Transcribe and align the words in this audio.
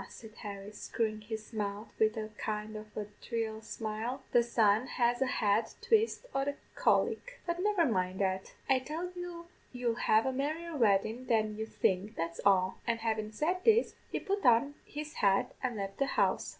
said 0.09 0.33
Harry, 0.39 0.71
screwin' 0.71 1.21
his 1.21 1.53
mouth 1.53 1.93
wid 1.99 2.17
a 2.17 2.29
kind 2.29 2.75
of 2.75 2.87
a 2.97 3.05
dhry 3.21 3.63
smile, 3.63 4.23
'the 4.31 4.41
sun 4.41 4.87
has 4.87 5.21
a 5.21 5.27
hard 5.27 5.65
twist 5.79 6.25
o' 6.33 6.43
the 6.43 6.55
cholic; 6.75 7.39
but 7.45 7.61
never 7.61 7.85
mind 7.85 8.19
that, 8.19 8.51
I 8.67 8.79
tell 8.79 9.11
you 9.15 9.45
you'll 9.71 9.93
have 9.93 10.25
a 10.25 10.33
merrier 10.33 10.75
weddin' 10.75 11.27
than 11.27 11.55
you 11.55 11.67
think, 11.67 12.15
that's 12.15 12.41
all;' 12.43 12.79
and 12.87 12.99
havin' 13.01 13.31
said 13.31 13.63
this, 13.63 13.93
he 14.11 14.19
put 14.19 14.43
on 14.43 14.73
his 14.85 15.13
hat 15.21 15.53
and 15.61 15.75
left 15.75 15.97
the 15.99 16.07
house. 16.07 16.49